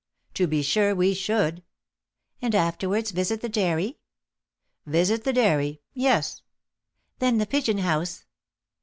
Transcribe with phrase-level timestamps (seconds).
[0.33, 1.61] "To be sure we should."
[2.41, 3.99] "And afterwards visit the dairy?"
[4.87, 5.83] "Visit the dairy!
[5.93, 6.41] Yes."
[7.19, 8.23] "Then the pigeon house?"